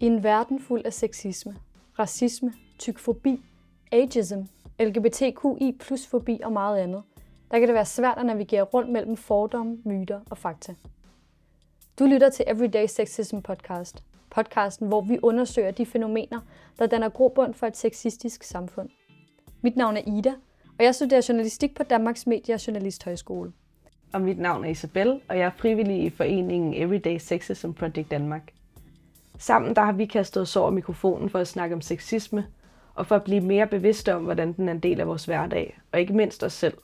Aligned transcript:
I 0.00 0.06
en 0.06 0.22
verden 0.22 0.60
fuld 0.60 0.82
af 0.84 0.92
sexisme, 0.92 1.56
racisme, 1.98 2.52
tykfobi, 2.78 3.40
ageism, 3.92 4.40
LGBTQI 4.80 5.76
plus 5.80 6.06
fobi 6.06 6.40
og 6.44 6.52
meget 6.52 6.78
andet, 6.78 7.02
der 7.50 7.58
kan 7.58 7.68
det 7.68 7.74
være 7.74 7.86
svært 7.86 8.18
at 8.18 8.26
navigere 8.26 8.62
rundt 8.62 8.90
mellem 8.90 9.16
fordomme, 9.16 9.78
myter 9.84 10.20
og 10.30 10.38
fakta. 10.38 10.74
Du 11.98 12.04
lytter 12.04 12.30
til 12.30 12.44
Everyday 12.48 12.86
Sexism 12.86 13.38
Podcast. 13.38 14.02
Podcasten, 14.30 14.88
hvor 14.88 15.00
vi 15.00 15.18
undersøger 15.22 15.70
de 15.70 15.86
fænomener, 15.86 16.40
der 16.78 16.86
danner 16.86 17.08
grobund 17.08 17.54
for 17.54 17.66
et 17.66 17.76
sexistisk 17.76 18.42
samfund. 18.42 18.88
Mit 19.60 19.76
navn 19.76 19.96
er 19.96 20.02
Ida, 20.06 20.32
og 20.78 20.84
jeg 20.84 20.94
studerer 20.94 21.26
journalistik 21.28 21.74
på 21.74 21.82
Danmarks 21.82 22.26
Medie- 22.26 22.54
og 22.54 22.66
Journalisthøjskole. 22.66 23.52
Og 24.12 24.20
mit 24.20 24.38
navn 24.38 24.64
er 24.64 24.68
Isabel, 24.68 25.20
og 25.28 25.38
jeg 25.38 25.46
er 25.46 25.50
frivillig 25.50 26.02
i 26.02 26.10
foreningen 26.10 26.74
Everyday 26.74 27.18
Sexism 27.18 27.70
Project 27.70 28.10
Danmark. 28.10 28.52
Sammen 29.38 29.76
der 29.76 29.82
har 29.82 29.92
vi 29.92 30.06
kastet 30.06 30.42
os 30.42 30.56
over 30.56 30.70
mikrofonen 30.70 31.30
for 31.30 31.38
at 31.38 31.48
snakke 31.48 31.74
om 31.74 31.80
sexisme, 31.80 32.46
og 32.94 33.06
for 33.06 33.16
at 33.16 33.24
blive 33.24 33.40
mere 33.40 33.66
bevidste 33.66 34.14
om, 34.14 34.24
hvordan 34.24 34.52
den 34.52 34.68
er 34.68 34.72
en 34.72 34.80
del 34.80 35.00
af 35.00 35.06
vores 35.06 35.24
hverdag, 35.24 35.78
og 35.92 36.00
ikke 36.00 36.12
mindst 36.12 36.44
os 36.44 36.52
selv. 36.52 36.78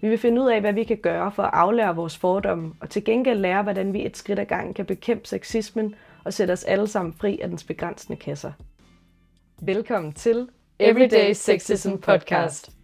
Vi 0.00 0.08
vil 0.08 0.18
finde 0.18 0.42
ud 0.42 0.50
af, 0.50 0.60
hvad 0.60 0.72
vi 0.72 0.84
kan 0.84 0.96
gøre 0.96 1.32
for 1.32 1.42
at 1.42 1.50
aflære 1.52 1.96
vores 1.96 2.16
fordomme, 2.16 2.72
og 2.80 2.90
til 2.90 3.04
gengæld 3.04 3.38
lære, 3.38 3.62
hvordan 3.62 3.92
vi 3.92 4.06
et 4.06 4.16
skridt 4.16 4.38
ad 4.38 4.46
gangen 4.46 4.74
kan 4.74 4.86
bekæmpe 4.86 5.28
sexismen 5.28 5.94
og 6.24 6.32
sætte 6.32 6.52
os 6.52 6.64
alle 6.64 6.86
sammen 6.86 7.14
fri 7.14 7.38
af 7.42 7.48
dens 7.48 7.64
begrænsende 7.64 8.18
kasser. 8.18 8.52
Velkommen 9.60 10.12
til 10.12 10.48
Everyday 10.78 11.32
Sexism 11.32 11.96
Podcast. 11.96 12.77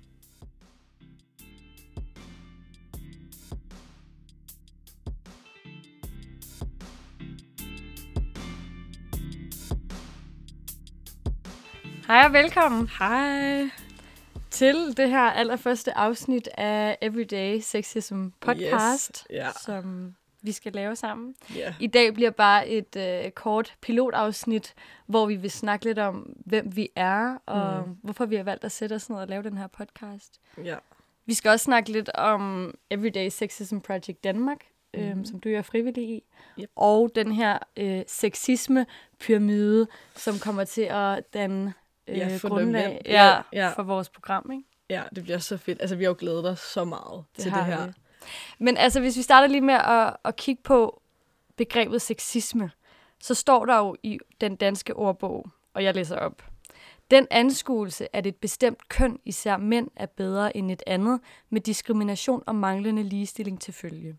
Hej 12.06 12.24
og 12.26 12.32
velkommen. 12.32 12.88
Hej. 12.98 13.70
til 14.50 14.96
det 14.96 15.10
her 15.10 15.20
allerførste 15.30 15.96
afsnit 15.96 16.48
af 16.58 16.98
Everyday 17.00 17.60
Sexism 17.60 18.26
Podcast, 18.40 19.26
Yes, 19.30 19.36
ja. 19.36 19.48
som 19.60 20.14
vi 20.42 20.52
skal 20.52 20.72
lave 20.72 20.96
sammen. 20.96 21.34
Ja. 21.56 21.74
I 21.80 21.86
dag 21.86 22.14
bliver 22.14 22.30
bare 22.30 22.68
et 22.68 22.96
øh, 22.96 23.30
kort 23.30 23.74
pilotafsnit, 23.80 24.74
hvor 25.06 25.26
vi 25.26 25.36
vil 25.36 25.50
snakke 25.50 25.84
lidt 25.84 25.98
om, 25.98 26.32
hvem 26.46 26.76
vi 26.76 26.88
er, 26.96 27.36
og 27.46 27.88
mm. 27.88 27.96
hvorfor 28.02 28.26
vi 28.26 28.36
har 28.36 28.42
valgt 28.42 28.64
at 28.64 28.72
sætte 28.72 28.94
os 28.94 29.10
ned 29.10 29.18
og 29.18 29.28
lave 29.28 29.42
den 29.42 29.58
her 29.58 29.66
podcast. 29.66 30.40
ja. 30.64 30.76
Vi 31.26 31.34
skal 31.34 31.50
også 31.50 31.64
snakke 31.64 31.92
lidt 31.92 32.10
om 32.14 32.74
Everyday 32.90 33.28
Sexism 33.28 33.78
Project 33.78 34.24
Danmark, 34.24 34.58
mm. 34.94 35.00
øhm, 35.00 35.24
som 35.24 35.40
du 35.40 35.48
er 35.48 35.62
frivillig 35.62 36.04
i, 36.08 36.22
Yep. 36.60 36.70
og 36.76 37.10
den 37.14 37.32
her 37.32 37.58
øh, 37.76 38.02
sexisme-pyramide, 38.06 39.86
som 40.16 40.34
kommer 40.38 40.64
til 40.64 40.82
at 40.82 41.34
danne 41.34 41.74
Ja, 42.08 42.36
fundament. 42.36 42.42
grundlag 42.42 43.00
Ja, 43.06 43.40
ja, 43.52 43.72
for 43.72 43.82
vores 43.82 44.08
program. 44.08 44.50
Ikke? 44.52 44.64
Ja, 44.90 45.02
det 45.14 45.22
bliver 45.22 45.38
så 45.38 45.56
fedt. 45.56 45.80
Altså, 45.80 45.96
vi 45.96 46.04
har 46.04 46.10
jo 46.10 46.16
glædet 46.18 46.48
os 46.48 46.60
så 46.60 46.84
meget 46.84 47.24
Det 47.36 47.42
til 47.42 47.52
det 47.52 47.64
her. 47.64 47.86
vi. 47.86 47.92
Men 48.58 48.76
altså, 48.76 49.00
hvis 49.00 49.16
vi 49.16 49.22
starter 49.22 49.46
lige 49.46 49.60
med 49.60 49.74
at, 49.74 50.16
at 50.24 50.36
kigge 50.36 50.62
på 50.62 51.02
begrebet 51.56 52.02
sexisme, 52.02 52.70
så 53.20 53.34
står 53.34 53.66
der 53.66 53.78
jo 53.78 53.96
i 54.02 54.18
den 54.40 54.56
danske 54.56 54.96
ordbog, 54.96 55.46
og 55.74 55.84
jeg 55.84 55.94
læser 55.94 56.16
op. 56.16 56.42
Den 57.10 57.26
anskuelse, 57.30 58.16
at 58.16 58.26
et 58.26 58.36
bestemt 58.36 58.88
køn, 58.88 59.18
især 59.24 59.56
mænd, 59.56 59.88
er 59.96 60.06
bedre 60.06 60.56
end 60.56 60.70
et 60.70 60.82
andet, 60.86 61.20
med 61.50 61.60
diskrimination 61.60 62.42
og 62.46 62.54
manglende 62.54 63.02
ligestilling 63.02 63.60
til 63.60 63.74
følge. 63.74 64.16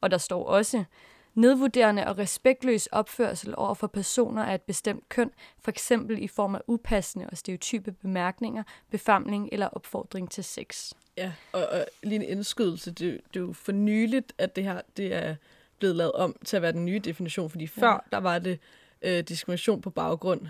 Og 0.00 0.10
der 0.10 0.18
står 0.18 0.46
også, 0.46 0.84
nedvurderende 1.34 2.06
og 2.06 2.18
respektløs 2.18 2.86
opførsel 2.86 3.54
over 3.56 3.74
for 3.74 3.86
personer 3.86 4.44
af 4.44 4.54
et 4.54 4.62
bestemt 4.62 5.08
køn, 5.08 5.30
for 5.60 5.70
eksempel 5.70 6.22
i 6.22 6.28
form 6.28 6.54
af 6.54 6.60
upassende 6.66 7.26
og 7.30 7.38
stereotype 7.38 7.92
bemærkninger, 7.92 8.62
befamling 8.90 9.48
eller 9.52 9.66
opfordring 9.66 10.30
til 10.30 10.44
sex. 10.44 10.92
Ja, 11.16 11.32
og, 11.52 11.66
og 11.66 11.84
lige 12.02 12.24
en 12.24 12.38
indskydelse. 12.38 12.90
Det, 12.90 13.20
det 13.34 13.40
er 13.40 13.44
jo 13.44 13.52
for 13.52 13.72
nyligt, 13.72 14.32
at 14.38 14.56
det 14.56 14.64
her 14.64 14.80
det 14.96 15.14
er 15.14 15.34
blevet 15.78 15.96
lavet 15.96 16.12
om 16.12 16.36
til 16.44 16.56
at 16.56 16.62
være 16.62 16.72
den 16.72 16.84
nye 16.84 16.98
definition, 16.98 17.50
fordi 17.50 17.66
før, 17.66 18.06
der 18.12 18.18
var 18.18 18.38
det 18.38 18.58
øh, 19.02 19.20
diskrimination 19.20 19.80
på 19.80 19.90
baggrund 19.90 20.46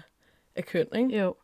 af 0.56 0.65
køn, 0.65 0.87
ikke? 0.94 1.19
Jo. 1.19 1.34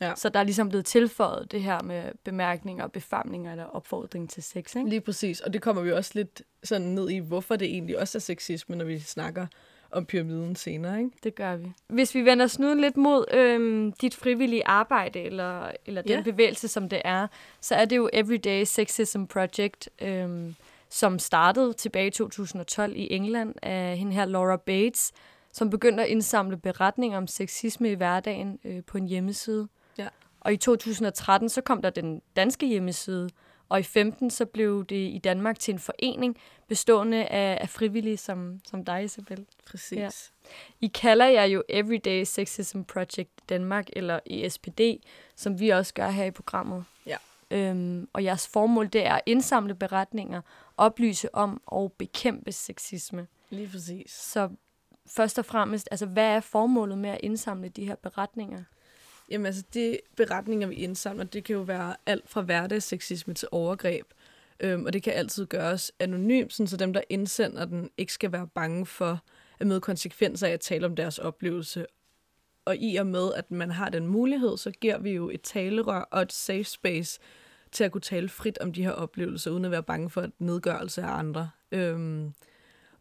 Ja. 0.00 0.12
Så 0.16 0.28
der 0.28 0.40
er 0.40 0.44
ligesom 0.44 0.68
blevet 0.68 0.86
tilføjet 0.86 1.52
det 1.52 1.62
her 1.62 1.82
med 1.82 2.02
bemærkninger, 2.24 2.86
befamlinger 2.86 3.50
eller 3.52 3.64
opfordring 3.64 4.30
til 4.30 4.42
sex, 4.42 4.76
ikke? 4.76 4.88
Lige 4.90 5.00
præcis, 5.00 5.40
og 5.40 5.52
det 5.52 5.62
kommer 5.62 5.82
vi 5.82 5.92
også 5.92 6.10
lidt 6.14 6.42
sådan 6.64 6.86
ned 6.86 7.10
i, 7.10 7.18
hvorfor 7.18 7.56
det 7.56 7.68
egentlig 7.68 7.98
også 7.98 8.18
er 8.18 8.20
sexisme, 8.20 8.76
når 8.76 8.84
vi 8.84 8.98
snakker 8.98 9.46
om 9.90 10.06
pyramiden 10.06 10.56
senere, 10.56 10.98
ikke? 10.98 11.10
Det 11.22 11.34
gør 11.34 11.56
vi. 11.56 11.72
Hvis 11.88 12.14
vi 12.14 12.24
vender 12.24 12.46
snuden 12.46 12.80
lidt 12.80 12.96
mod 12.96 13.24
øhm, 13.34 13.92
dit 13.92 14.14
frivillige 14.14 14.66
arbejde, 14.66 15.20
eller, 15.20 15.70
eller 15.86 16.02
den 16.02 16.10
Ja. 16.10 16.22
bevægelse, 16.22 16.68
som 16.68 16.88
det 16.88 17.02
er, 17.04 17.26
så 17.60 17.74
er 17.74 17.84
det 17.84 17.96
jo 17.96 18.10
Everyday 18.12 18.64
Sexism 18.64 19.24
Project, 19.24 19.88
øhm, 20.02 20.54
som 20.88 21.18
startede 21.18 21.72
tilbage 21.72 22.06
i 22.06 22.10
2012 22.10 22.96
i 22.96 23.12
England 23.12 23.54
af 23.62 23.96
hende 23.98 24.12
her 24.12 24.24
Laura 24.24 24.56
Bates, 24.56 25.12
som 25.52 25.70
begyndte 25.70 26.02
at 26.02 26.08
indsamle 26.08 26.56
beretninger 26.56 27.18
om 27.18 27.26
sexisme 27.26 27.90
i 27.90 27.94
hverdagen 27.94 28.58
øh, 28.64 28.84
på 28.86 28.98
en 28.98 29.06
hjemmeside. 29.06 29.68
Og 30.46 30.52
i 30.52 30.56
2013 30.56 31.48
så 31.48 31.60
kom 31.60 31.82
der 31.82 31.90
den 31.90 32.22
danske 32.36 32.66
hjemmeside, 32.66 33.28
og 33.68 33.80
i 33.80 33.82
15 33.82 34.30
så 34.30 34.44
blev 34.44 34.84
det 34.84 34.96
i 34.96 35.20
Danmark 35.24 35.58
til 35.58 35.72
en 35.72 35.78
forening 35.78 36.36
bestående 36.68 37.24
af, 37.24 37.58
af 37.60 37.68
frivillige 37.68 38.16
som, 38.16 38.60
som 38.64 38.84
dig, 38.84 39.04
Isabel. 39.04 39.46
Præcis. 39.66 39.98
Ja. 39.98 40.08
I 40.80 40.86
kalder 40.86 41.26
jeg 41.26 41.54
jo 41.54 41.62
Everyday 41.68 42.24
Sexism 42.24 42.82
Project 42.82 43.30
Danmark, 43.48 43.86
eller 43.92 44.20
ESPD, 44.26 44.80
som 45.36 45.60
vi 45.60 45.68
også 45.68 45.94
gør 45.94 46.08
her 46.08 46.24
i 46.24 46.30
programmet. 46.30 46.84
Ja. 47.06 47.16
Øhm, 47.50 48.08
og 48.12 48.24
jeres 48.24 48.48
formål, 48.48 48.86
det 48.86 49.06
er 49.06 49.14
at 49.14 49.22
indsamle 49.26 49.74
beretninger, 49.74 50.40
oplyse 50.76 51.34
om 51.34 51.62
og 51.66 51.92
bekæmpe 51.92 52.52
sexisme. 52.52 53.26
Lige 53.50 53.68
præcis. 53.68 54.10
Så 54.10 54.50
først 55.06 55.38
og 55.38 55.44
fremmest, 55.44 55.88
altså 55.90 56.06
hvad 56.06 56.36
er 56.36 56.40
formålet 56.40 56.98
med 56.98 57.10
at 57.10 57.20
indsamle 57.22 57.68
de 57.68 57.86
her 57.86 57.94
beretninger? 57.94 58.62
Jamen 59.28 59.46
altså, 59.46 59.62
de 59.74 59.98
beretninger, 60.16 60.68
vi 60.68 60.74
indsamler, 60.74 61.24
det 61.24 61.44
kan 61.44 61.56
jo 61.56 61.62
være 61.62 61.96
alt 62.06 62.28
fra 62.28 62.40
hverdagsseksisme 62.40 63.34
til 63.34 63.48
overgreb. 63.52 64.06
Øhm, 64.60 64.84
og 64.84 64.92
det 64.92 65.02
kan 65.02 65.12
altid 65.12 65.46
gøres 65.46 65.92
anonymt, 65.98 66.52
sådan 66.52 66.68
så 66.68 66.76
dem, 66.76 66.92
der 66.92 67.00
indsender 67.08 67.64
den, 67.64 67.90
ikke 67.98 68.12
skal 68.12 68.32
være 68.32 68.48
bange 68.54 68.86
for 68.86 69.22
at 69.58 69.66
møde 69.66 69.80
konsekvenser 69.80 70.46
af 70.46 70.50
at 70.50 70.60
tale 70.60 70.86
om 70.86 70.96
deres 70.96 71.18
oplevelse. 71.18 71.86
Og 72.64 72.76
i 72.76 72.96
og 72.96 73.06
med, 73.06 73.34
at 73.34 73.50
man 73.50 73.70
har 73.70 73.88
den 73.88 74.06
mulighed, 74.06 74.56
så 74.56 74.70
giver 74.70 74.98
vi 74.98 75.10
jo 75.10 75.30
et 75.30 75.42
talerør 75.42 76.00
og 76.00 76.22
et 76.22 76.32
safe 76.32 76.64
space 76.64 77.20
til 77.72 77.84
at 77.84 77.92
kunne 77.92 78.00
tale 78.00 78.28
frit 78.28 78.58
om 78.58 78.72
de 78.72 78.82
her 78.82 78.90
oplevelser, 78.90 79.50
uden 79.50 79.64
at 79.64 79.70
være 79.70 79.82
bange 79.82 80.10
for 80.10 80.26
nedgørelse 80.38 81.02
af 81.02 81.18
andre. 81.18 81.50
Øhm, 81.72 82.32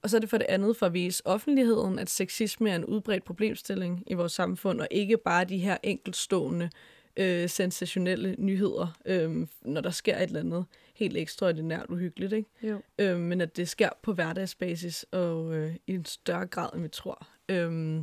og 0.06 0.10
så 0.10 0.18
er 0.18 0.20
det 0.20 0.30
for 0.30 0.38
det 0.38 0.46
andet 0.50 0.78
for 0.78 0.86
at 0.86 0.94
vise 0.94 1.28
offentligheden, 1.28 2.00
at 2.00 2.10
sexisme 2.10 2.70
er 2.70 2.76
en 2.76 2.86
udbredt 2.86 3.24
problemstilling 3.24 4.04
i 4.08 4.14
vores 4.14 4.32
samfund, 4.32 4.82
og 4.82 4.88
ikke 4.92 5.18
bare 5.18 5.46
de 5.46 5.58
her 5.58 5.78
enkeltstående, 5.84 6.70
øh, 7.18 7.50
sensationelle 7.50 8.36
nyheder, 8.38 8.98
øh, 9.06 9.48
når 9.62 9.82
der 9.82 9.90
sker 9.90 10.18
et 10.18 10.24
eller 10.24 10.40
andet 10.40 10.66
helt 10.94 11.18
ekstraordinært 11.18 11.86
uhyggeligt. 11.90 12.34
Ikke? 12.34 12.50
Jo. 12.64 12.82
Øh, 13.00 13.20
men 13.20 13.42
at 13.42 13.58
det 13.58 13.70
sker 13.70 13.90
på 14.02 14.14
hverdagsbasis 14.14 15.06
og 15.12 15.56
øh, 15.56 15.76
i 15.88 15.94
en 15.94 16.06
større 16.06 16.46
grad, 16.46 16.70
end 16.74 16.82
vi 16.82 16.88
tror. 16.88 17.28
Øh, 17.50 18.02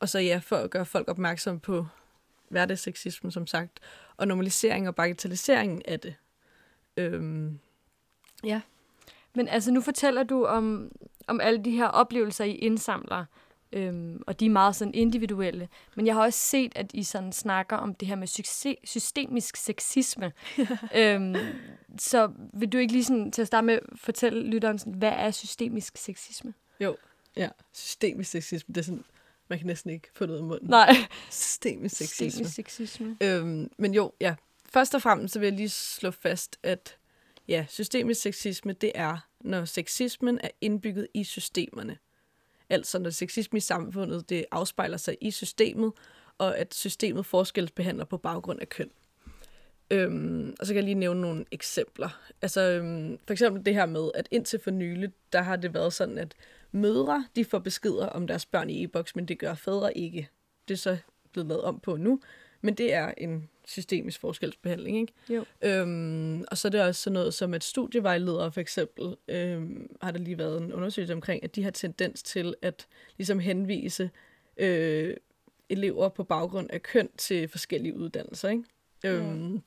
og 0.00 0.08
så 0.08 0.18
ja, 0.18 0.40
for 0.42 0.56
at 0.56 0.70
gøre 0.70 0.86
folk 0.86 1.08
opmærksom 1.08 1.60
på 1.60 1.86
hverdagsseksisme, 2.48 3.32
som 3.32 3.46
sagt, 3.46 3.80
og 4.16 4.28
normalisering 4.28 4.88
og 4.88 4.94
bagatellisering 4.94 5.88
af 5.88 6.00
det. 6.00 6.14
Øh, 6.96 7.52
Ja. 8.44 8.60
Men 9.34 9.48
altså, 9.48 9.72
nu 9.72 9.80
fortæller 9.80 10.22
du 10.22 10.44
om, 10.44 10.92
om 11.26 11.40
alle 11.40 11.64
de 11.64 11.70
her 11.70 11.86
oplevelser, 11.86 12.44
I 12.44 12.54
indsamler, 12.54 13.24
øhm, 13.72 14.22
og 14.26 14.40
de 14.40 14.46
er 14.46 14.50
meget 14.50 14.76
sådan 14.76 14.94
individuelle. 14.94 15.68
Men 15.96 16.06
jeg 16.06 16.14
har 16.14 16.22
også 16.22 16.38
set, 16.38 16.72
at 16.76 16.90
I 16.94 17.02
sådan 17.02 17.32
snakker 17.32 17.76
om 17.76 17.94
det 17.94 18.08
her 18.08 18.16
med 18.16 18.26
succes, 18.26 18.76
systemisk 18.84 19.56
sexisme. 19.56 20.32
øhm, 20.96 21.36
så 21.98 22.30
vil 22.52 22.68
du 22.68 22.78
ikke 22.78 22.92
lige 22.92 23.04
sådan, 23.04 23.32
til 23.32 23.42
at 23.42 23.46
starte 23.46 23.66
med 23.66 23.78
fortælle 23.96 24.42
lytteren, 24.42 24.78
sådan, 24.78 24.92
hvad 24.92 25.12
er 25.16 25.30
systemisk 25.30 25.96
sexisme? 25.96 26.54
jo, 26.80 26.96
ja, 27.36 27.48
systemisk 27.72 28.30
sexisme, 28.30 28.72
det 28.74 28.80
er 28.80 28.84
sådan, 28.84 29.04
man 29.48 29.58
kan 29.58 29.66
næsten 29.66 29.90
ikke 29.90 30.08
få 30.14 30.26
noget 30.26 30.40
i 30.40 30.42
munden. 30.42 30.70
Nej. 30.70 30.94
Systemisk 31.30 31.96
sexisme. 31.96 32.30
Systemisk 32.30 32.54
sexisme. 32.54 33.16
Øhm, 33.20 33.70
men 33.78 33.94
jo, 33.94 34.12
ja. 34.20 34.34
Først 34.72 34.94
og 34.94 35.02
fremmest 35.02 35.32
så 35.34 35.38
vil 35.40 35.46
jeg 35.46 35.56
lige 35.56 35.68
slå 35.68 36.10
fast, 36.10 36.58
at 36.62 36.96
ja, 37.48 37.66
systemisk 37.68 38.20
sexisme, 38.20 38.72
det 38.72 38.92
er, 38.94 39.28
når 39.40 39.64
sexismen 39.64 40.40
er 40.42 40.48
indbygget 40.60 41.08
i 41.14 41.24
systemerne. 41.24 41.98
Altså 42.70 42.98
når 42.98 43.10
sexisme 43.10 43.56
i 43.56 43.60
samfundet, 43.60 44.28
det 44.28 44.44
afspejler 44.50 44.96
sig 44.96 45.16
i 45.20 45.30
systemet, 45.30 45.92
og 46.38 46.58
at 46.58 46.74
systemet 46.74 47.26
forskelsbehandler 47.26 48.04
på 48.04 48.18
baggrund 48.18 48.60
af 48.60 48.68
køn. 48.68 48.90
Øhm, 49.90 50.54
og 50.60 50.66
så 50.66 50.72
kan 50.72 50.76
jeg 50.76 50.84
lige 50.84 50.94
nævne 50.94 51.20
nogle 51.20 51.44
eksempler. 51.50 52.20
Altså 52.42 52.60
øhm, 52.60 53.18
for 53.26 53.32
eksempel 53.32 53.66
det 53.66 53.74
her 53.74 53.86
med, 53.86 54.10
at 54.14 54.28
indtil 54.30 54.58
for 54.58 54.70
nylig, 54.70 55.12
der 55.32 55.42
har 55.42 55.56
det 55.56 55.74
været 55.74 55.92
sådan, 55.92 56.18
at 56.18 56.34
mødre, 56.72 57.26
de 57.36 57.44
får 57.44 57.58
beskeder 57.58 58.06
om 58.06 58.26
deres 58.26 58.46
børn 58.46 58.70
i 58.70 58.84
e-boks, 58.84 59.16
men 59.16 59.28
det 59.28 59.38
gør 59.38 59.54
fædre 59.54 59.98
ikke. 59.98 60.28
Det 60.68 60.74
er 60.74 60.78
så 60.78 60.96
blevet 61.32 61.48
lavet 61.48 61.62
om 61.62 61.80
på 61.80 61.96
nu, 61.96 62.20
men 62.60 62.74
det 62.74 62.94
er 62.94 63.14
en 63.16 63.48
systemisk 63.66 64.20
forskelsbehandling, 64.20 64.98
ikke? 64.98 65.12
Jo. 65.28 65.44
Øhm, 65.62 66.44
og 66.50 66.58
så 66.58 66.68
er 66.68 66.70
det 66.70 66.80
også 66.82 67.02
sådan 67.02 67.14
noget 67.14 67.34
som, 67.34 67.54
at 67.54 67.64
studievejledere 67.64 68.52
for 68.52 68.60
eksempel, 68.60 69.16
øhm, 69.28 69.96
har 70.02 70.10
der 70.10 70.18
lige 70.18 70.38
været 70.38 70.62
en 70.62 70.72
undersøgelse 70.72 71.14
omkring, 71.14 71.44
at 71.44 71.54
de 71.56 71.62
har 71.64 71.70
tendens 71.70 72.22
til 72.22 72.54
at 72.62 72.86
ligesom 73.16 73.38
henvise 73.38 74.10
øh, 74.56 75.16
elever 75.68 76.08
på 76.08 76.24
baggrund 76.24 76.70
af 76.70 76.82
køn 76.82 77.08
til 77.18 77.48
forskellige 77.48 77.96
uddannelser, 77.96 78.48
ikke? 78.48 78.64
Øhm, 79.04 79.62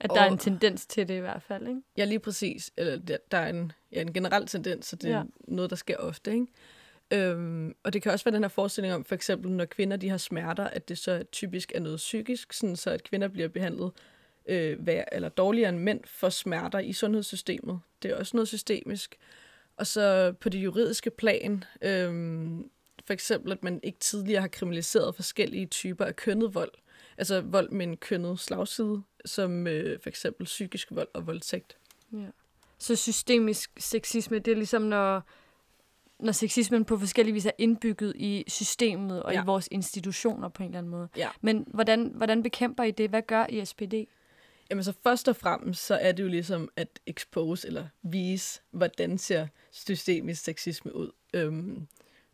At 0.00 0.10
der 0.10 0.20
er 0.20 0.26
Og- 0.26 0.32
en 0.32 0.38
tendens 0.38 0.86
til 0.86 1.08
det 1.08 1.16
i 1.16 1.20
hvert 1.20 1.42
fald, 1.42 1.68
ikke? 1.68 1.80
Ja, 1.96 2.04
lige 2.04 2.18
præcis. 2.18 2.70
Eller 2.76 2.96
der, 2.96 3.16
der 3.30 3.38
er 3.38 3.48
en, 3.50 3.72
ja, 3.92 4.00
en 4.00 4.12
generel 4.12 4.46
tendens, 4.46 4.86
så 4.86 4.96
det 4.96 5.04
er 5.10 5.12
Ja. 5.12 5.18
ja. 5.18 5.24
noget, 5.48 5.70
der 5.70 5.76
sker 5.76 5.96
ofte. 5.96 6.32
Ikke? 6.32 6.46
Øhm, 7.10 7.74
og 7.82 7.92
det 7.92 8.02
kan 8.02 8.12
også 8.12 8.24
være 8.24 8.34
den 8.34 8.44
her 8.44 8.48
forestilling 8.48 8.94
om, 8.94 9.04
for 9.04 9.14
eksempel, 9.14 9.50
når 9.50 9.64
kvinder 9.64 9.96
de 9.96 10.08
har 10.08 10.16
smerter, 10.16 10.64
at 10.64 10.88
det 10.88 10.98
så 10.98 11.24
typisk 11.32 11.72
er 11.74 11.80
noget 11.80 11.96
psykisk, 11.96 12.52
sådan 12.52 12.76
så 12.76 12.90
at 12.90 13.02
kvinder 13.02 13.28
bliver 13.28 13.48
behandlet 13.48 13.92
øh, 14.46 14.86
vær, 14.86 15.04
eller 15.12 15.28
dårligere 15.28 15.68
end 15.68 15.78
mænd 15.78 16.00
for 16.04 16.28
smerter 16.28 16.78
i 16.78 16.92
sundhedssystemet. 16.92 17.80
Det 18.02 18.10
er 18.10 18.16
også 18.16 18.36
noget 18.36 18.48
systemisk. 18.48 19.16
Og 19.76 19.86
så 19.86 20.34
på 20.40 20.48
det 20.48 20.58
juridiske 20.58 21.10
plan, 21.10 21.64
øhm, 21.82 22.70
for 23.06 23.12
eksempel, 23.12 23.52
at 23.52 23.64
man 23.64 23.80
ikke 23.82 23.98
tidligere 23.98 24.40
har 24.40 24.48
kriminaliseret 24.48 25.14
forskellige 25.14 25.66
typer 25.66 26.04
af 26.04 26.16
kønnet 26.16 26.54
vold. 26.54 26.72
Altså 27.18 27.40
vold 27.40 27.70
med 27.70 27.86
en 27.86 27.96
kønnet 27.96 28.40
slagside, 28.40 29.02
som 29.24 29.66
øh, 29.66 30.00
for 30.00 30.08
eksempel 30.08 30.44
psykisk 30.44 30.88
vold 30.90 31.08
og 31.14 31.26
voldtægt. 31.26 31.76
Ja. 32.12 32.26
Så 32.78 32.96
systemisk 32.96 33.70
sexisme, 33.78 34.38
det 34.38 34.52
er 34.52 34.56
ligesom, 34.56 34.82
når, 34.82 35.22
når 36.20 36.32
sexismen 36.32 36.84
på 36.84 36.98
forskellige 36.98 37.34
vis 37.34 37.46
er 37.46 37.50
indbygget 37.58 38.12
i 38.16 38.44
systemet 38.48 39.22
og 39.22 39.32
ja. 39.32 39.42
I 39.42 39.46
vores 39.46 39.68
institutioner 39.70 40.48
på 40.48 40.62
en 40.62 40.68
eller 40.68 40.78
anden 40.78 40.90
måde. 40.90 41.08
Ja. 41.16 41.28
Men 41.40 41.64
hvordan, 41.74 42.12
hvordan 42.14 42.42
bekæmper 42.42 42.84
I 42.84 42.90
det? 42.90 43.10
Hvad 43.10 43.22
gør 43.22 43.46
I 43.48 43.64
SPD? 43.64 43.94
Jamen 44.70 44.84
så 44.84 44.92
først 45.02 45.28
og 45.28 45.36
fremmest, 45.36 45.86
så 45.86 45.94
er 45.94 46.12
det 46.12 46.22
jo 46.22 46.28
ligesom 46.28 46.68
at 46.76 46.88
expose 47.06 47.66
eller 47.66 47.86
vise, 48.02 48.60
hvordan 48.70 49.18
ser 49.18 49.46
systemisk 49.70 50.44
sexisme 50.44 50.96
ud. 50.96 51.10
Øhm, 51.34 51.86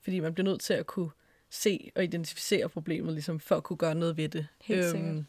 fordi 0.03 0.21
man 0.21 0.35
bliver 0.35 0.45
nødt 0.45 0.61
til 0.61 0.75
at 0.75 0.87
kunne 0.87 1.11
se 1.51 1.91
og 1.95 2.05
identificere 2.05 2.69
problemet, 2.69 3.13
ligesom 3.13 3.41
for 3.41 3.57
at 3.57 3.63
kunne 3.63 3.77
gøre 3.77 3.95
noget 3.95 4.17
ved 4.17 4.29
det. 4.29 4.39
Øhm, 4.39 4.49
Helt 4.61 4.91
sikkert. 4.91 5.25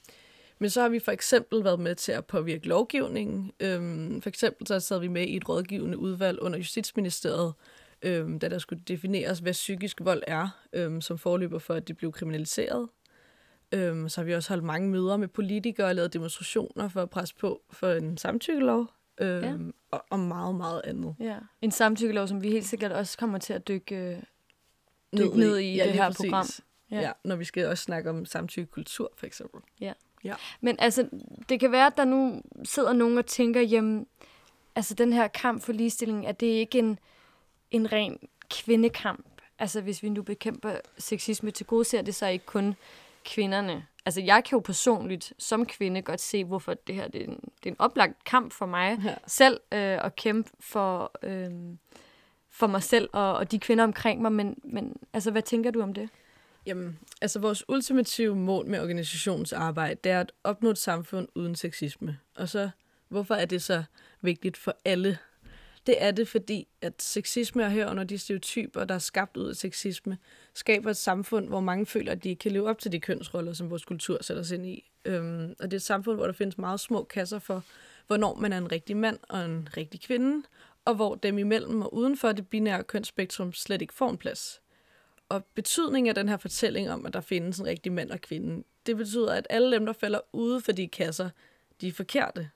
men 0.59 0.69
så 0.69 0.81
har 0.81 0.89
vi 0.89 0.99
for 0.99 1.11
eksempel 1.11 1.63
været 1.63 1.79
med 1.79 1.95
til 1.95 2.11
at 2.11 2.25
påvirke 2.25 2.67
lovgivningen. 2.67 3.51
Øhm, 3.59 4.21
for 4.21 4.29
eksempel 4.29 4.67
så 4.67 4.79
sad 4.79 4.99
vi 4.99 5.07
med 5.07 5.27
i 5.27 5.35
et 5.35 5.49
rådgivende 5.49 5.97
udvalg 5.97 6.39
under 6.39 6.57
Justitsministeriet, 6.57 7.53
øhm, 8.03 8.39
da 8.39 8.49
der 8.49 8.57
skulle 8.57 8.81
defineres, 8.87 9.39
hvad 9.39 9.53
psykisk 9.53 9.97
vold 10.03 10.23
er, 10.27 10.47
øhm, 10.73 11.01
som 11.01 11.17
forløber 11.17 11.59
for, 11.59 11.73
at 11.73 11.87
det 11.87 11.97
blev 11.97 12.11
kriminaliseret. 12.11 12.89
Øhm, 13.71 14.09
så 14.09 14.21
har 14.21 14.25
vi 14.25 14.33
også 14.35 14.49
holdt 14.49 14.63
mange 14.63 14.89
møder 14.89 15.17
med 15.17 15.27
politikere 15.27 15.87
og 15.87 15.95
lavet 15.95 16.13
demonstrationer 16.13 16.87
for 16.89 17.01
at 17.01 17.09
presse 17.09 17.35
på 17.35 17.61
for 17.71 17.91
en 17.91 18.17
samtykkelov. 18.17 18.87
Øhm, 19.21 19.43
Ja. 19.43 19.71
og, 19.91 20.05
og 20.09 20.19
meget, 20.19 20.55
meget 20.55 20.81
andet. 20.83 21.15
Ja. 21.19 21.37
En 21.61 21.71
samtykkelov, 21.71 22.27
som 22.27 22.43
vi 22.43 22.49
helt 22.49 22.65
sikkert 22.65 22.91
også 22.91 23.17
kommer 23.17 23.37
til 23.37 23.53
at 23.53 23.67
dykke, 23.67 23.95
øh, 23.95 24.17
dykke 25.17 25.29
Ned 25.29 25.33
i- 25.35 25.39
ned 25.39 25.57
i 25.57 25.75
ja, 25.75 25.83
det 25.83 25.93
her 25.93 26.07
præcis. 26.09 26.17
program. 26.29 26.45
Ja. 26.91 26.99
ja, 27.01 27.11
når 27.23 27.35
vi 27.35 27.43
skal 27.43 27.67
også 27.67 27.83
snakke 27.83 28.09
om 28.09 28.25
samtykkekultur, 28.25 29.11
for 29.17 29.25
eksempel. 29.25 29.61
Men 30.61 30.75
altså, 30.79 31.09
det 31.49 31.59
kan 31.59 31.71
være, 31.71 31.85
at 31.87 31.93
der 31.97 32.05
nu 32.05 32.41
sidder 32.63 32.93
nogen 32.93 33.17
og 33.17 33.25
tænker, 33.25 33.61
jamen, 33.61 34.07
altså 34.75 34.93
den 34.93 35.13
her 35.13 35.27
kamp 35.27 35.61
for 35.61 35.71
ligestilling, 35.73 36.25
er 36.25 36.31
det 36.31 36.47
ikke 36.47 36.79
en, 36.79 36.99
en 37.73 37.91
ren 37.91 38.17
kvindekamp? 38.49 39.25
Altså 39.59 39.81
hvis 39.81 40.03
vi 40.03 40.09
nu 40.09 40.21
bekæmper 40.23 40.75
sexisme, 40.97 41.51
til 41.51 41.65
gode 41.65 41.85
ser 41.85 42.01
det 42.01 42.15
så 42.15 42.27
ikke 42.27 42.45
kun 42.45 42.75
kvinderne. 43.25 43.85
Altså 44.05 44.21
jeg 44.21 44.43
kan 44.43 44.55
jo 44.55 44.59
personligt 44.59 45.33
som 45.39 45.65
kvinde 45.65 46.01
godt 46.01 46.21
se, 46.21 46.43
hvorfor 46.43 46.73
det 46.73 46.95
her 46.95 47.07
det 47.07 47.21
er, 47.21 47.25
en, 47.25 47.39
det 47.63 47.65
er 47.65 47.69
en 47.69 47.75
oplagt 47.79 48.23
kamp 48.23 48.53
for 48.53 48.65
mig 48.65 48.99
Ja. 49.03 49.15
selv 49.27 49.59
øh, 49.71 50.05
at 50.05 50.15
kæmpe 50.15 50.49
for, 50.59 51.11
øh, 51.23 51.51
for 52.49 52.67
mig 52.67 52.83
selv 52.83 53.09
og, 53.13 53.33
og 53.33 53.51
de 53.51 53.59
kvinder 53.59 53.83
omkring 53.83 54.21
mig. 54.21 54.31
Men, 54.31 54.57
men 54.63 54.95
altså, 55.13 55.31
hvad 55.31 55.41
tænker 55.41 55.71
du 55.71 55.81
om 55.81 55.93
det? 55.93 56.09
Jamen, 56.65 56.99
altså 57.21 57.39
vores 57.39 57.69
ultimative 57.69 58.35
mål 58.35 58.67
med 58.67 58.79
organisationens 58.81 59.53
arbejde, 59.53 59.99
det 60.03 60.11
er 60.11 60.19
at 60.19 60.31
opnå 60.43 60.69
et 60.69 60.77
samfund 60.77 61.27
uden 61.35 61.55
sexisme. 61.55 62.19
Og 62.35 62.49
så, 62.49 62.69
hvorfor 63.07 63.35
er 63.35 63.45
det 63.45 63.61
så 63.61 63.83
vigtigt 64.21 64.57
for 64.57 64.75
alle? 64.85 65.17
Det 65.85 66.03
er 66.03 66.11
det, 66.11 66.27
fordi 66.27 66.67
at 66.81 67.01
sexisme 67.01 67.63
og 67.63 67.71
herunder 67.71 68.03
de 68.03 68.17
stereotyper, 68.17 68.85
der 68.85 68.95
er 68.95 68.99
skabt 68.99 69.37
ud 69.37 69.49
af 69.49 69.55
sexisme, 69.55 70.17
skaber 70.53 70.89
et 70.89 70.97
samfund, 70.97 71.47
hvor 71.47 71.59
mange 71.59 71.85
føler, 71.85 72.11
at 72.11 72.23
de 72.23 72.29
ikke 72.29 72.39
kan 72.39 72.51
leve 72.51 72.69
op 72.69 72.79
til 72.79 72.91
de 72.91 72.99
kønsroller, 72.99 73.53
som 73.53 73.69
vores 73.69 73.85
kultur 73.85 74.17
sætter 74.21 74.43
sig 74.43 74.55
ind 74.55 74.65
i. 74.65 74.91
Øhm, 75.05 75.55
og 75.59 75.71
det 75.71 75.73
er 75.73 75.77
et 75.77 75.81
samfund, 75.81 76.17
hvor 76.17 76.25
der 76.25 76.33
findes 76.33 76.57
meget 76.57 76.79
små 76.79 77.03
kasser 77.03 77.39
for, 77.39 77.63
hvornår 78.07 78.35
man 78.35 78.53
er 78.53 78.57
en 78.57 78.71
rigtig 78.71 78.97
mand 78.97 79.19
og 79.29 79.45
en 79.45 79.69
rigtig 79.77 80.01
kvinde, 80.01 80.47
og 80.85 80.95
hvor 80.95 81.15
dem 81.15 81.37
imellem 81.37 81.81
og 81.81 81.93
uden 81.93 82.17
for 82.17 82.31
det 82.31 82.47
binære 82.47 82.83
kønsspektrum 82.83 83.53
slet 83.53 83.81
ikke 83.81 83.93
får 83.93 84.09
en 84.09 84.17
plads. 84.17 84.61
Og 85.29 85.45
betydningen 85.45 86.09
af 86.09 86.15
den 86.15 86.29
her 86.29 86.37
fortælling 86.37 86.89
om, 86.89 87.05
at 87.05 87.13
der 87.13 87.21
findes 87.21 87.59
en 87.59 87.65
rigtig 87.65 87.91
mand 87.91 88.11
og 88.11 88.21
kvinde, 88.21 88.63
det 88.85 88.97
betyder, 88.97 89.33
at 89.33 89.47
alle 89.49 89.71
dem, 89.71 89.85
der 89.85 89.93
falder 89.93 90.19
ude 90.33 90.61
for 90.61 90.71
de 90.71 90.87
kasser, 90.87 91.29
de 91.81 91.87
er 91.87 91.91
forkerte. 91.91 92.49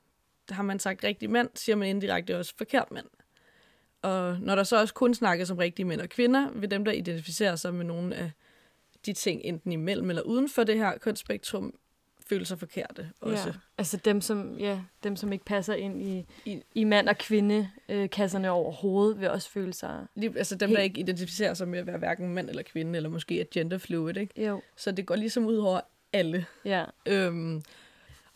Har 0.50 0.64
man 0.64 0.80
sagt 0.80 1.04
rigtig 1.04 1.30
mand, 1.30 1.50
siger 1.56 1.76
man 1.76 1.88
indirekte 1.88 2.38
også 2.40 2.54
forkert 2.58 2.92
mand. 2.92 3.06
Og 4.02 4.38
når 4.42 4.56
der 4.56 4.64
så 4.64 4.80
også 4.80 4.94
kun 4.94 5.14
snakkes 5.14 5.52
om 5.52 5.58
rigtige 5.58 5.86
mænd 5.86 6.02
og 6.02 6.10
kvinder, 6.10 6.52
vil 6.52 6.72
dem, 6.72 6.86
der 6.86 6.92
identificerer 6.92 7.56
sig 7.56 7.74
med 7.74 7.86
nogle 7.86 8.16
af 8.16 8.32
de 9.06 9.14
ting, 9.14 9.42
enten 9.44 9.72
imellem 9.72 10.10
eller 10.10 10.22
uden 10.22 10.50
for 10.50 10.64
det 10.64 10.78
her 10.78 10.98
kønsspektrum, 10.98 11.74
føle 12.30 12.46
sig 12.46 12.60
forkerte 12.60 13.12
også. 13.22 13.48
Ja. 13.48 13.54
Altså 13.78 13.98
dem 13.98 14.22
som, 14.22 14.58
ja, 14.60 14.80
dem, 15.04 15.16
som 15.16 15.34
ikke 15.34 15.46
passer 15.46 15.74
ind 15.74 16.02
i, 16.02 16.26
I- 16.46 16.62
i 16.76 16.84
mand- 16.84 17.10
og 17.10 17.18
kvinde-kasserne 17.18 18.50
overhovedet, 18.50 19.20
vil 19.20 19.30
også 19.30 19.50
føle 19.50 19.74
sig... 19.74 20.06
Lige, 20.16 20.34
altså 20.38 20.56
dem, 20.56 20.70
der 20.70 20.80
ikke 20.80 21.00
identificerer 21.00 21.54
sig 21.54 21.68
med 21.68 21.80
at 21.80 21.88
være 21.88 21.98
hverken 21.98 22.34
mand 22.34 22.50
eller 22.50 22.64
kvinde, 22.64 22.96
eller 22.98 23.10
måske 23.10 23.42
er 23.42 23.46
genderfluid, 23.52 24.18
ikke? 24.18 24.46
Jo. 24.48 24.62
Så 24.76 24.92
det 24.92 25.06
går 25.06 25.16
ligesom 25.16 25.46
ud 25.46 25.56
over 25.58 25.82
alle. 26.14 26.46
Ja. 26.66 26.86
Øhm, 27.06 27.62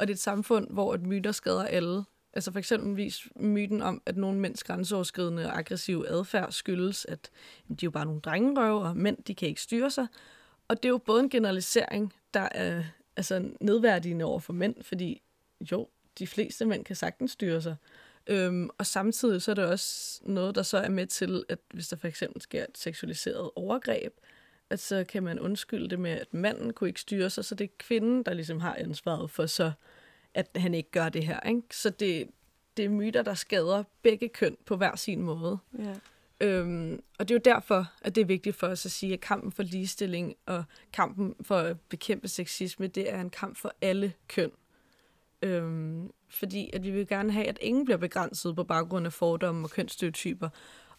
og 0.02 0.08
det 0.08 0.14
er 0.14 0.16
et 0.16 0.20
samfund, 0.20 0.68
hvor 0.70 0.94
et 0.94 1.02
myter 1.02 1.32
skader 1.32 1.64
alle. 1.64 2.04
Altså 2.34 2.52
for 2.52 2.60
eksempelvis 2.60 3.28
myten 3.36 3.82
om, 3.82 4.02
at 4.06 4.18
nogle 4.18 4.40
mænds 4.40 4.64
grænseoverskridende 4.64 5.46
og 5.46 5.58
aggressive 5.58 6.10
adfærd 6.10 6.52
skyldes, 6.52 7.06
at 7.06 7.30
jamen, 7.70 7.76
de 7.76 7.86
er 7.86 7.88
jo 7.88 7.92
bare 7.92 8.06
nogle 8.06 8.22
drengerøve, 8.22 8.82
og 8.82 8.98
mænd 8.98 9.24
de 9.24 9.36
kan 9.36 9.48
ikke 9.48 9.62
styre 9.62 9.92
sig. 9.92 10.08
Og 10.68 10.84
det 10.84 10.86
er 10.86 10.92
jo 10.92 10.98
både 10.98 11.24
en 11.24 11.30
generalisering, 11.30 12.14
der 12.34 12.50
er 12.52 12.84
altså, 13.18 13.50
nedværdigende 13.60 14.26
over 14.26 14.40
for 14.40 14.54
mænd, 14.54 14.76
fordi 14.84 15.22
jo, 15.72 15.88
de 16.20 16.28
fleste 16.28 16.66
mænd 16.66 16.86
kan 16.86 16.96
sagtens 16.96 17.32
styre 17.32 17.62
sig. 17.62 17.76
Øhm, 18.28 18.70
og 18.78 18.86
samtidig 18.86 19.42
så 19.42 19.52
er 19.52 19.56
det 19.56 19.66
også 19.66 20.20
noget, 20.26 20.56
der 20.56 20.64
så 20.64 20.78
er 20.78 20.90
med 20.90 21.08
til, 21.08 21.44
at 21.50 21.60
hvis 21.74 21.88
der 21.88 21.96
for 21.96 22.08
eksempel 22.08 22.42
sker 22.42 22.64
et 22.64 22.78
seksualiseret 22.78 23.50
overgreb, 23.56 24.14
at 24.72 24.80
så 24.80 25.04
kan 25.10 25.24
man 25.24 25.40
undskylde 25.40 25.90
det 25.90 26.00
med, 26.00 26.12
at 26.12 26.34
manden 26.34 26.74
kunne 26.74 26.88
ikke 26.88 27.02
styre 27.02 27.30
sig, 27.30 27.46
så 27.46 27.56
det 27.56 27.64
er 27.64 27.74
kvinden, 27.78 28.24
der 28.24 28.34
ligesom 28.34 28.60
har 28.60 28.76
ansvaret 28.76 29.32
for 29.32 29.46
så, 29.46 29.72
at 30.34 30.50
han 30.56 30.74
ikke 30.74 30.92
gør 30.92 31.10
det 31.10 31.26
her. 31.26 31.40
Ikke? 31.40 31.62
Så 31.72 31.90
det, 31.90 32.30
det 32.78 32.86
er 32.86 32.90
myter, 32.90 33.22
der 33.22 33.34
skader 33.34 33.84
begge 34.02 34.30
køn 34.30 34.58
på 34.66 34.76
hver 34.76 34.96
sin 34.96 35.22
måde. 35.22 35.58
ja. 35.80 35.96
Øhm, 36.44 37.04
og 37.20 37.28
det 37.28 37.36
er 37.36 37.40
jo 37.40 37.56
derfor, 37.56 37.92
at 38.02 38.16
det 38.16 38.22
er 38.22 38.26
vigtigt 38.26 38.56
for 38.56 38.68
os 38.68 38.86
at 38.86 38.92
sige, 38.92 39.14
at 39.14 39.22
kampen 39.22 39.52
for 39.52 39.64
ligestilling 39.64 40.36
og 40.46 40.64
kampen 40.94 41.36
for 41.42 41.58
at 41.58 41.80
bekæmpe 41.80 42.28
sexisme, 42.28 42.88
det 42.88 43.14
er 43.14 43.22
en 43.22 43.30
kamp 43.30 43.58
for 43.58 43.74
alle 43.82 44.14
køn. 44.28 44.52
Øhm, 45.42 46.12
fordi 46.30 46.70
at 46.74 46.84
vi 46.84 46.92
vil 46.92 47.08
gerne 47.08 47.32
have, 47.32 47.48
at 47.48 47.58
ingen 47.62 47.86
bliver 47.86 47.98
begrænset 47.98 48.56
på 48.56 48.64
baggrund 48.64 49.06
af 49.06 49.14
fordomme 49.14 49.66
og 49.66 49.70
kønsstereotyper, 49.70 50.50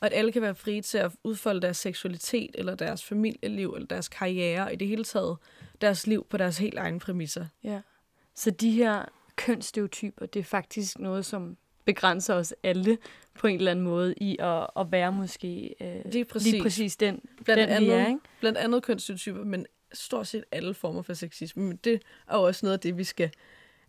og 0.01 0.07
at 0.07 0.13
alle 0.13 0.33
kan 0.33 0.43
være 0.43 0.55
frie 0.55 0.83
til 0.83 0.99
at 0.99 1.13
udfolde 1.25 1.61
deres 1.61 1.77
seksualitet, 1.77 2.51
eller 2.55 2.75
deres 2.75 3.05
familieliv, 3.05 3.73
eller 3.75 3.87
deres 3.87 4.09
karriere, 4.09 4.65
og 4.65 4.73
i 4.73 4.77
det 4.77 4.89
hele 4.89 5.05
taget 5.05 5.37
deres 5.81 6.07
liv 6.07 6.27
på 6.31 6.37
deres 6.37 6.59
helt 6.59 6.79
egne 6.79 6.99
præmisser. 6.99 7.47
ja. 7.65 7.81
Så 8.35 8.51
de 8.51 8.71
her 8.71 9.05
kønsstereotyper, 9.47 10.27
det 10.27 10.41
er 10.41 10.45
faktisk 10.45 10.99
noget, 10.99 11.25
som 11.25 11.57
begrænser 11.85 12.35
os 12.35 12.55
alle 12.63 12.99
på 13.35 13.47
en 13.47 13.57
eller 13.57 13.71
anden 13.71 13.85
måde 13.85 14.15
i 14.17 14.37
at, 14.41 14.67
at 14.77 14.93
være 14.93 15.13
måske 15.13 15.75
øh, 15.81 16.13
Lige 16.13 16.25
præcis. 16.25 16.53
lige 16.53 16.63
præcis 16.63 16.97
den, 16.97 17.21
Blandt 17.45 17.61
den 17.61 17.69
andet, 17.69 17.91
vi 17.91 17.95
er, 17.95 18.07
ikke? 18.07 18.21
blandt 18.41 18.59
andet 18.59 18.83
kønsstereotyper, 18.83 19.45
men 19.45 19.67
stort 19.93 20.27
set 20.27 20.45
alle 20.53 20.75
former 20.75 21.03
for 21.03 21.15
sexisme. 21.15 21.63
Men 21.63 21.77
det 21.77 22.03
er 22.29 22.37
jo 22.37 22.43
også 22.43 22.67
noget 22.67 22.73
af 22.73 22.81
det, 22.81 22.99
vi 22.99 23.05
skal 23.05 23.31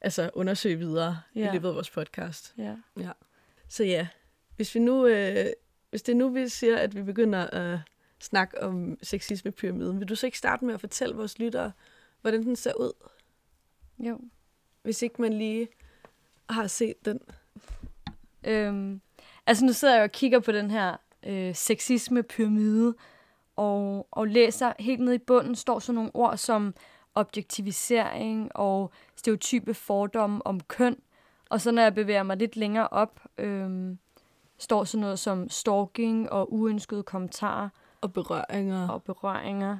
altså, 0.01 0.29
undersøge 0.33 0.77
videre 0.77 1.19
ja. 1.35 1.39
Ja. 1.39 1.49
i 1.49 1.53
løbet 1.53 1.67
af 1.67 1.75
vores 1.75 1.89
podcast. 1.89 2.53
Ja. 2.57 2.75
Så 3.69 3.83
ja, 3.83 4.07
hvis 4.55 4.75
vi 4.75 4.79
nu, 4.79 5.07
øh, 5.07 5.45
hvis 5.89 6.01
det 6.01 6.11
er 6.11 6.17
nu, 6.17 6.29
vi 6.29 6.49
siger, 6.49 6.77
at 6.77 6.95
vi 6.95 7.03
begynder 7.03 7.47
at 7.47 7.79
snakke 8.19 8.63
om 8.63 8.97
sexismepyramiden, 9.03 9.99
vil 9.99 10.09
du 10.09 10.15
så 10.15 10.25
ikke 10.25 10.37
starte 10.37 10.65
med 10.65 10.73
at 10.73 10.79
fortælle 10.79 11.15
vores 11.15 11.39
lyttere, 11.39 11.71
hvordan 12.21 12.43
den 12.43 12.55
ser 12.55 12.73
ud, 12.73 12.91
Jo. 13.99 14.19
Hvis 14.83 15.01
ikke 15.01 15.21
man 15.21 15.33
lige 15.33 15.67
har 16.49 16.67
set 16.67 17.05
den? 17.05 17.19
Øhm, 18.43 19.01
altså 19.45 19.65
nu 19.65 19.73
sidder 19.73 19.95
jeg 19.95 20.03
og 20.03 20.11
kigger 20.11 20.39
på 20.39 20.51
den 20.51 20.71
her 20.71 20.97
øh, 21.25 21.55
sexisme, 21.55 22.23
pyramide, 22.23 22.95
og, 23.55 24.07
og 24.11 24.27
læser 24.27 24.73
helt 24.79 24.99
ned 24.99 25.13
i 25.13 25.17
bunden, 25.17 25.55
står 25.55 25.79
sådan 25.79 25.95
nogle 25.95 26.11
ord 26.13 26.37
som 26.37 26.75
objektivisering 27.15 28.55
og 28.55 28.91
stereotype 29.15 29.73
fordomme 29.73 30.47
om 30.47 30.59
køn. 30.59 30.97
Og 31.49 31.61
så 31.61 31.71
når 31.71 31.81
jeg 31.81 31.95
bevæger 31.95 32.23
mig 32.23 32.37
lidt 32.37 32.55
længere 32.55 32.87
op, 32.87 33.19
øh, 33.37 33.95
står 34.57 34.83
sådan 34.83 35.01
noget 35.01 35.19
som 35.19 35.49
stalking 35.49 36.31
og 36.31 36.53
uønskede 36.53 37.03
kommentarer. 37.03 37.69
Og 38.01 38.13
berøringer. 38.13 38.87
Og 38.87 39.03
berøringer. 39.03 39.77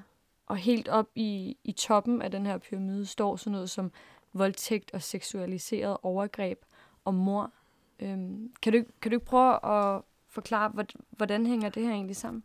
Og 0.48 0.58
helt 0.58 0.88
op 0.88 1.08
i, 1.16 1.58
i 1.64 1.72
toppen 1.72 2.22
af 2.22 2.32
den 2.32 2.46
her 2.46 2.58
pyramide 2.58 3.06
står 3.06 3.36
sådan 3.36 3.52
noget 3.52 3.70
som 3.70 3.92
voldtægt 4.34 4.92
og 4.94 5.02
seksualiseret 5.02 5.98
overgreb 6.04 6.60
og 7.06 7.14
mor. 7.14 7.52
Øhm, 8.00 8.54
kan, 8.62 8.74
du, 8.74 8.86
kan 9.02 9.12
du 9.12 9.16
ikke 9.16 9.26
prøve 9.26 9.66
at 9.66 10.02
forklare, 10.30 10.86
hvordan 11.10 11.46
hænger 11.46 11.70
det 11.70 11.84
her 11.84 11.92
egentlig 11.92 12.16
sammen? 12.16 12.44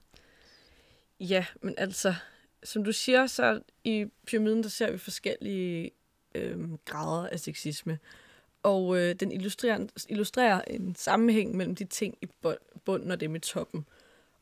Ja, 1.21 1.47
men 1.63 1.75
altså, 1.79 2.15
som 2.65 2.85
du 2.85 2.93
siger, 2.93 3.27
så 3.27 3.61
i 3.85 4.07
pyramiden, 4.27 4.63
der 4.63 4.69
ser 4.69 4.91
vi 4.91 4.99
forskellige 4.99 5.91
øhm, 6.35 6.79
grader 6.85 7.29
af 7.29 7.41
sexisme. 7.41 7.99
Og 8.63 8.99
øh, 8.99 9.15
den 9.15 9.33
illustrerer, 9.33 9.87
illustrerer 10.09 10.61
en 10.61 10.95
sammenhæng 10.95 11.57
mellem 11.57 11.75
de 11.75 11.85
ting 11.85 12.19
i 12.23 12.29
bunden 12.85 13.11
og 13.11 13.21
dem 13.21 13.35
i 13.35 13.39
toppen. 13.39 13.87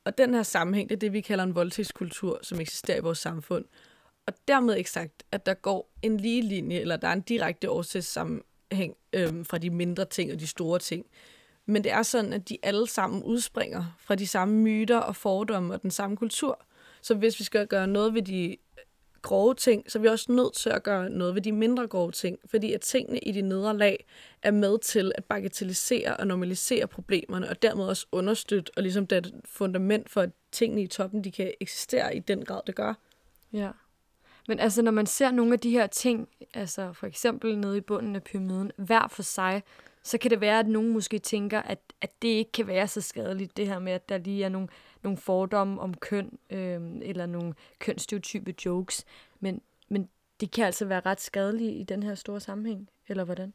Og 0.04 0.18
den 0.18 0.34
her 0.34 0.42
sammenhæng, 0.42 0.88
det 0.88 0.94
er 0.94 0.98
det, 0.98 1.12
vi 1.12 1.20
kalder 1.20 1.44
en 1.44 1.54
voldtægtskultur, 1.54 2.38
som 2.42 2.60
eksisterer 2.60 2.98
i 2.98 3.00
vores 3.00 3.18
samfund. 3.18 3.64
Og 4.26 4.32
dermed 4.48 4.76
ikke 4.76 4.90
sagt, 4.90 5.22
at 5.32 5.46
der 5.46 5.54
går 5.54 5.92
en 6.02 6.16
lige 6.16 6.42
linje, 6.42 6.78
eller 6.78 6.96
der 6.96 7.08
er 7.08 7.12
en 7.12 7.20
direkte 7.20 7.70
årsagssammenhæng 7.70 8.96
øhm, 9.12 9.44
fra 9.44 9.58
de 9.58 9.70
mindre 9.70 10.04
ting 10.04 10.32
og 10.32 10.40
de 10.40 10.46
store 10.46 10.78
ting. 10.78 11.06
Men 11.66 11.84
det 11.84 11.92
er 11.92 12.02
sådan, 12.02 12.32
at 12.32 12.48
de 12.48 12.58
alle 12.62 12.86
sammen 12.86 13.22
udspringer 13.22 13.96
fra 13.98 14.14
de 14.14 14.26
samme 14.26 14.54
myter 14.54 14.98
og 14.98 15.16
fordomme 15.16 15.74
og 15.74 15.82
den 15.82 15.90
samme 15.90 16.16
kultur. 16.16 16.64
Så 17.02 17.14
hvis 17.14 17.38
vi 17.38 17.44
skal 17.44 17.66
gøre 17.66 17.86
noget 17.86 18.14
ved 18.14 18.22
de 18.22 18.48
øh, 18.50 18.56
grove 19.22 19.54
ting, 19.54 19.90
så 19.90 19.98
er 19.98 20.00
vi 20.00 20.08
også 20.08 20.32
nødt 20.32 20.54
til 20.54 20.70
at 20.70 20.82
gøre 20.82 21.10
noget 21.10 21.34
ved 21.34 21.42
de 21.42 21.52
mindre 21.52 21.86
grove 21.86 22.12
ting, 22.12 22.38
fordi 22.46 22.72
at 22.72 22.80
tingene 22.80 23.18
i 23.18 23.32
de 23.32 23.42
nedre 23.42 23.76
lag 23.76 24.06
er 24.42 24.50
med 24.50 24.78
til 24.78 25.12
at 25.14 25.24
bagatellisere 25.24 26.16
og 26.16 26.26
normalisere 26.26 26.86
problemerne, 26.86 27.50
og 27.50 27.62
dermed 27.62 27.84
også 27.84 28.06
understøtte 28.12 28.72
og 28.76 28.82
ligesom 28.82 29.06
det 29.06 29.34
fundament 29.44 30.10
for, 30.10 30.20
at 30.20 30.30
tingene 30.52 30.82
i 30.82 30.86
toppen, 30.86 31.24
de 31.24 31.30
kan 31.30 31.52
eksistere 31.60 32.16
i 32.16 32.18
den 32.18 32.44
grad, 32.44 32.60
det 32.66 32.74
gør. 32.74 32.94
Ja. 33.52 33.70
Men 34.48 34.58
altså, 34.60 34.82
når 34.82 34.90
man 34.92 35.06
ser 35.06 35.30
nogle 35.30 35.52
af 35.52 35.60
de 35.60 35.70
her 35.70 35.86
ting, 35.86 36.28
altså 36.54 36.92
for 36.92 37.06
eksempel 37.06 37.58
nede 37.58 37.76
i 37.76 37.80
bunden 37.80 38.16
af 38.16 38.22
pyramiden, 38.22 38.72
hver 38.76 39.08
for 39.08 39.22
sig, 39.22 39.62
så 40.02 40.18
kan 40.18 40.30
det 40.30 40.40
være, 40.40 40.58
at 40.58 40.68
nogen 40.68 40.92
måske 40.92 41.18
tænker, 41.18 41.62
at, 41.62 41.78
at 42.00 42.22
det 42.22 42.28
ikke 42.28 42.52
kan 42.52 42.66
være 42.66 42.88
så 42.88 43.00
skadeligt, 43.00 43.56
det 43.56 43.66
her 43.66 43.78
med, 43.78 43.92
at 43.92 44.08
der 44.08 44.18
lige 44.18 44.44
er 44.44 44.48
nogle, 44.48 44.68
nogle 45.02 45.18
fordomme 45.18 45.80
om 45.80 45.94
køn, 45.94 46.38
øh, 46.50 46.80
eller 47.02 47.26
nogle 47.26 47.54
kønsstereotype 47.78 48.54
jokes. 48.66 49.04
Men, 49.40 49.60
men 49.88 50.08
det 50.40 50.50
kan 50.50 50.66
altså 50.66 50.84
være 50.84 51.00
ret 51.06 51.20
skadeligt 51.20 51.80
i 51.80 51.82
den 51.82 52.02
her 52.02 52.14
store 52.14 52.40
sammenhæng, 52.40 52.88
eller 53.08 53.24
hvordan? 53.24 53.52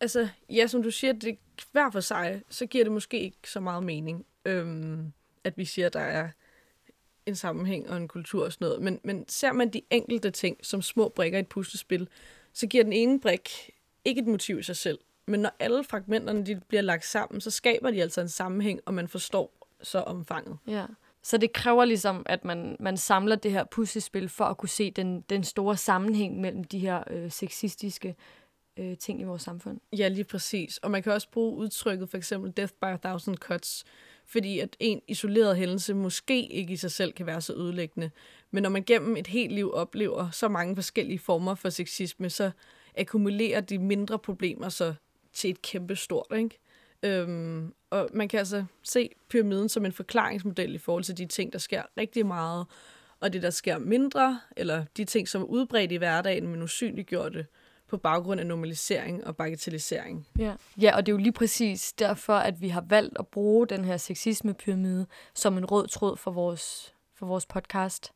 Altså, 0.00 0.28
ja, 0.50 0.66
som 0.66 0.82
du 0.82 0.90
siger, 0.90 1.12
det 1.12 1.38
hver 1.72 1.90
for 1.90 2.00
sig, 2.00 2.42
så 2.48 2.66
giver 2.66 2.84
det 2.84 2.92
måske 2.92 3.20
ikke 3.20 3.38
så 3.44 3.60
meget 3.60 3.82
mening, 3.82 4.26
øhm, 4.44 5.12
at 5.44 5.58
vi 5.58 5.64
siger, 5.64 5.86
at 5.86 5.92
der 5.92 6.00
er 6.00 6.28
en 7.28 7.36
sammenhæng 7.36 7.90
og 7.90 7.96
en 7.96 8.08
kultur 8.08 8.44
og 8.44 8.52
sådan 8.52 8.64
noget. 8.64 8.82
Men, 8.82 9.00
men 9.04 9.24
ser 9.28 9.52
man 9.52 9.70
de 9.70 9.82
enkelte 9.90 10.30
ting 10.30 10.56
som 10.62 10.82
små 10.82 11.08
brikker 11.08 11.38
i 11.38 11.40
et 11.40 11.48
puslespil, 11.48 12.08
så 12.52 12.66
giver 12.66 12.84
den 12.84 12.92
ene 12.92 13.20
brik 13.20 13.70
ikke 14.04 14.20
et 14.20 14.26
motiv 14.26 14.58
i 14.58 14.62
sig 14.62 14.76
selv. 14.76 14.98
Men 15.26 15.40
når 15.40 15.56
alle 15.58 15.84
fragmenterne 15.84 16.46
de 16.46 16.60
bliver 16.68 16.82
lagt 16.82 17.04
sammen, 17.04 17.40
så 17.40 17.50
skaber 17.50 17.90
de 17.90 18.02
altså 18.02 18.20
en 18.20 18.28
sammenhæng, 18.28 18.80
og 18.86 18.94
man 18.94 19.08
forstår 19.08 19.66
så 19.82 19.98
omfanget. 19.98 20.58
Ja. 20.66 20.86
Så 21.22 21.38
det 21.38 21.52
kræver 21.52 21.84
ligesom, 21.84 22.22
at 22.26 22.44
man, 22.44 22.76
man 22.80 22.96
samler 22.96 23.36
det 23.36 23.52
her 23.52 23.64
puslespil 23.64 24.28
for 24.28 24.44
at 24.44 24.56
kunne 24.56 24.68
se 24.68 24.90
den, 24.90 25.20
den 25.20 25.44
store 25.44 25.76
sammenhæng 25.76 26.40
mellem 26.40 26.64
de 26.64 26.78
her 26.78 27.02
øh, 27.10 27.30
sexistiske 27.30 28.16
øh, 28.76 28.96
ting 28.96 29.20
i 29.20 29.24
vores 29.24 29.42
samfund. 29.42 29.80
Ja, 29.92 30.08
lige 30.08 30.24
præcis. 30.24 30.78
Og 30.78 30.90
man 30.90 31.02
kan 31.02 31.12
også 31.12 31.30
bruge 31.30 31.56
udtrykket 31.56 32.10
for 32.10 32.16
eksempel 32.16 32.52
death 32.56 32.72
by 32.72 32.84
a 32.84 32.96
thousand 32.96 33.36
cuts, 33.36 33.84
fordi 34.28 34.58
at 34.58 34.76
en 34.80 35.00
isoleret 35.08 35.56
hændelse 35.56 35.94
måske 35.94 36.46
ikke 36.46 36.72
i 36.72 36.76
sig 36.76 36.90
selv 36.90 37.12
kan 37.12 37.26
være 37.26 37.40
så 37.40 37.54
ødelæggende. 37.54 38.10
Men 38.50 38.62
når 38.62 38.70
man 38.70 38.82
gennem 38.82 39.16
et 39.16 39.26
helt 39.26 39.52
liv 39.52 39.72
oplever 39.72 40.30
så 40.30 40.48
mange 40.48 40.74
forskellige 40.74 41.18
former 41.18 41.54
for 41.54 41.70
sexisme, 41.70 42.30
så 42.30 42.50
akkumulerer 42.98 43.60
de 43.60 43.78
mindre 43.78 44.18
problemer 44.18 44.68
så 44.68 44.94
til 45.32 45.50
et 45.50 45.62
kæmpe 45.62 45.96
stort, 45.96 46.26
ikke? 46.36 46.58
Øhm, 47.02 47.72
og 47.90 48.08
man 48.12 48.28
kan 48.28 48.38
altså 48.38 48.64
se 48.82 49.10
pyramiden 49.28 49.68
som 49.68 49.84
en 49.84 49.92
forklaringsmodel 49.92 50.74
i 50.74 50.78
forhold 50.78 51.04
til 51.04 51.18
de 51.18 51.26
ting, 51.26 51.52
der 51.52 51.58
sker 51.58 51.82
rigtig 51.96 52.26
meget, 52.26 52.66
og 53.20 53.32
det, 53.32 53.42
der 53.42 53.50
sker 53.50 53.78
mindre, 53.78 54.40
eller 54.56 54.84
de 54.96 55.04
ting, 55.04 55.28
som 55.28 55.42
er 55.42 55.46
udbredt 55.46 55.92
i 55.92 55.96
hverdagen, 55.96 56.48
men 56.48 56.62
usynliggjorte 56.62 57.46
på 57.88 57.96
baggrund 57.96 58.40
af 58.40 58.46
normalisering 58.46 59.26
og 59.26 59.36
bagatellisering. 59.36 60.26
Ja. 60.38 60.54
ja, 60.80 60.96
og 60.96 61.06
det 61.06 61.12
er 61.12 61.14
jo 61.14 61.22
lige 61.22 61.32
præcis 61.32 61.92
derfor, 61.92 62.34
at 62.34 62.60
vi 62.60 62.68
har 62.68 62.84
valgt 62.88 63.18
at 63.18 63.26
bruge 63.26 63.66
den 63.66 63.84
her 63.84 63.96
sexisme-pyramide 63.96 65.06
som 65.34 65.58
en 65.58 65.64
rød 65.64 65.86
tråd 65.86 66.16
for 66.16 66.30
vores, 66.30 66.94
for 67.14 67.26
vores 67.26 67.46
podcast. 67.46 68.12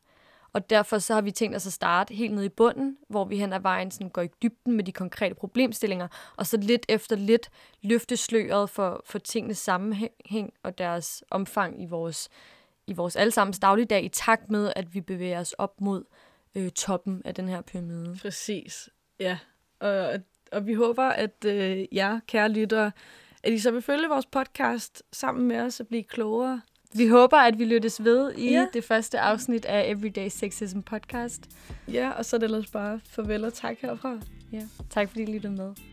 Og 0.53 0.69
derfor 0.69 0.97
så 0.97 1.13
har 1.13 1.21
vi 1.21 1.31
tænkt 1.31 1.55
os 1.55 1.67
at 1.67 1.73
starte 1.73 2.13
helt 2.13 2.33
nede 2.33 2.45
i 2.45 2.49
bunden, 2.49 2.97
hvor 3.09 3.25
vi 3.25 3.37
hen 3.37 3.53
ad 3.53 3.59
vejen 3.59 3.91
sådan 3.91 4.09
går 4.09 4.21
i 4.21 4.27
dybden 4.41 4.73
med 4.75 4.83
de 4.83 4.91
konkrete 4.91 5.35
problemstillinger, 5.35 6.07
og 6.37 6.47
så 6.47 6.57
lidt 6.57 6.85
efter 6.89 7.15
lidt 7.15 7.49
løfte 7.81 8.17
sløret 8.17 8.69
for, 8.69 9.01
for 9.05 9.19
tingenes 9.19 9.57
sammenhæng 9.57 10.53
og 10.63 10.77
deres 10.77 11.23
omfang 11.31 11.81
i 11.81 11.85
vores, 11.85 12.29
i 12.87 12.93
vores 12.93 13.15
allesammens 13.15 13.59
dagligdag, 13.59 14.03
i 14.03 14.09
takt 14.09 14.49
med, 14.49 14.73
at 14.75 14.93
vi 14.93 15.01
bevæger 15.01 15.39
os 15.39 15.53
op 15.53 15.81
mod 15.81 16.03
øh, 16.55 16.71
toppen 16.71 17.21
af 17.25 17.35
den 17.35 17.49
her 17.49 17.61
pyramide. 17.61 18.17
Præcis, 18.21 18.89
ja. 19.19 19.37
Og, 19.83 20.19
og 20.51 20.67
vi 20.67 20.73
håber, 20.73 21.03
at 21.03 21.45
øh, 21.45 21.85
jer, 21.91 22.19
kære 22.27 22.49
lyttere, 22.49 22.91
at 23.43 23.53
I 23.53 23.59
så 23.59 23.71
vil 23.71 23.81
følge 23.81 24.09
vores 24.09 24.25
podcast 24.25 25.03
sammen 25.11 25.47
med 25.47 25.59
os 25.59 25.79
og 25.79 25.87
blive 25.87 26.03
klogere 26.03 26.61
vi 26.95 27.07
håber, 27.07 27.37
at 27.37 27.59
vi 27.59 27.65
lyttes 27.65 28.03
ved 28.03 28.33
i 28.33 28.51
ja. 28.51 28.67
det 28.73 28.83
første 28.83 29.19
afsnit 29.19 29.65
af 29.65 29.89
Everyday 29.89 30.29
Sexism 30.29 30.79
Podcast. 30.79 31.49
Ja, 31.87 32.11
og 32.11 32.25
så 32.25 32.35
er 32.35 32.39
det 32.39 32.45
ellers 32.45 32.71
bare 32.71 32.99
farvel 33.09 33.45
og 33.45 33.53
tak 33.53 33.77
herfra. 33.79 34.19
Ja, 34.51 34.67
tak 34.89 35.09
fordi 35.09 35.23
I 35.23 35.25
lyttede 35.25 35.53
med. 35.53 35.92